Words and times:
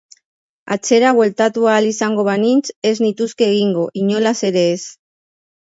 Atzera 0.75 1.11
bueltatu 1.17 1.67
ahal 1.73 1.89
izango 1.91 2.25
banintz, 2.29 2.65
ez 2.93 2.97
nituzke 3.05 3.47
egingo, 3.51 3.87
inolaz 4.05 4.37
ere 4.53 4.69
ez. 4.73 4.83